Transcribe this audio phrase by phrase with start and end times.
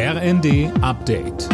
[0.00, 1.48] RND Update.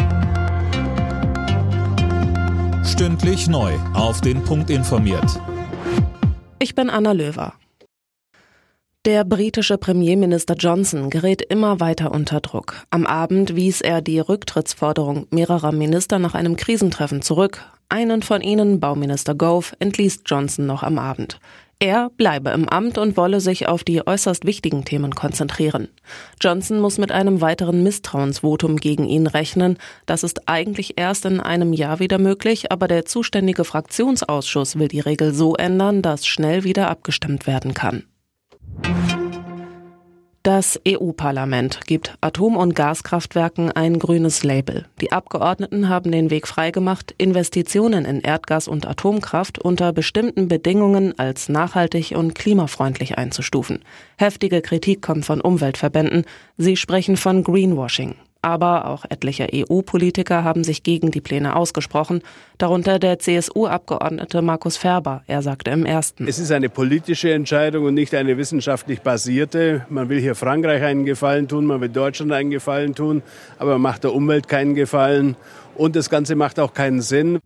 [2.85, 3.73] Stündlich neu.
[3.95, 5.41] Auf den Punkt informiert.
[6.59, 7.53] Ich bin Anna Löwer.
[9.05, 12.85] Der britische Premierminister Johnson gerät immer weiter unter Druck.
[12.91, 17.65] Am Abend wies er die Rücktrittsforderung mehrerer Minister nach einem Krisentreffen zurück.
[17.89, 21.39] Einen von ihnen, Bauminister Gove, entließ Johnson noch am Abend.
[21.79, 25.89] Er bleibe im Amt und wolle sich auf die äußerst wichtigen Themen konzentrieren.
[26.41, 29.77] Johnson muss mit einem weiteren Misstrauensvotum gegen ihn rechnen.
[30.05, 35.01] Das ist eigentlich erst in einem Jahr wieder möglich, aber der zuständige Fraktionsausschuss will die
[35.01, 38.03] Regel so ändern, dass schnell wieder abgestimmt werden kann.
[40.45, 44.85] Das EU-Parlament gibt Atom- und Gaskraftwerken ein grünes Label.
[45.01, 51.49] Die Abgeordneten haben den Weg freigemacht, Investitionen in Erdgas und Atomkraft unter bestimmten Bedingungen als
[51.49, 53.79] nachhaltig und klimafreundlich einzustufen.
[54.19, 56.25] Heftige Kritik kommt von Umweltverbänden.
[56.57, 58.13] Sie sprechen von Greenwashing
[58.45, 62.21] aber auch etliche EU-Politiker haben sich gegen die Pläne ausgesprochen,
[62.59, 65.23] darunter der CSU-Abgeordnete Markus Ferber.
[65.25, 66.27] Er sagte im ersten.
[66.27, 69.87] Es ist eine politische Entscheidung und nicht eine wissenschaftlich basierte.
[69.89, 73.23] Man will hier Frankreich einen Gefallen tun, man will Deutschland einen Gefallen tun,
[73.57, 75.35] aber man macht der Umwelt keinen Gefallen
[75.73, 77.39] und das Ganze macht auch keinen Sinn.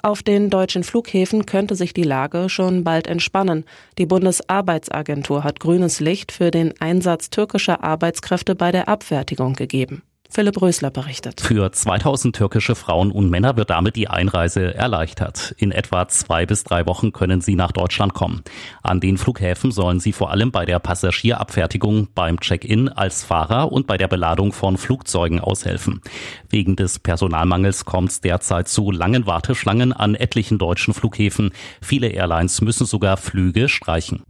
[0.00, 3.64] Auf den deutschen Flughäfen könnte sich die Lage schon bald entspannen.
[3.98, 10.02] Die Bundesarbeitsagentur hat grünes Licht für den Einsatz türkischer Arbeitskräfte bei der Abfertigung gegeben.
[10.30, 11.40] Philipp Rösler berichtet.
[11.40, 15.54] Für 2000 türkische Frauen und Männer wird damit die Einreise erleichtert.
[15.58, 18.42] In etwa zwei bis drei Wochen können sie nach Deutschland kommen.
[18.82, 23.86] An den Flughäfen sollen sie vor allem bei der Passagierabfertigung, beim Check-in als Fahrer und
[23.86, 26.02] bei der Beladung von Flugzeugen aushelfen.
[26.50, 31.52] Wegen des Personalmangels kommt es derzeit zu langen Warteschlangen an etlichen deutschen Flughäfen.
[31.80, 34.24] Viele Airlines müssen sogar Flüge streichen.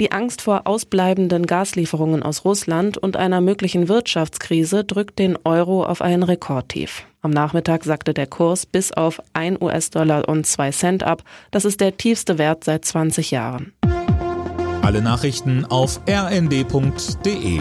[0.00, 6.02] Die Angst vor ausbleibenden Gaslieferungen aus Russland und einer möglichen Wirtschaftskrise drückt den Euro auf
[6.02, 7.04] ein Rekordtief.
[7.20, 11.24] Am Nachmittag sagte der Kurs bis auf 1 US-Dollar und 2 Cent ab.
[11.50, 13.72] Das ist der tiefste Wert seit 20 Jahren.
[14.82, 17.60] Alle Nachrichten auf rnd.de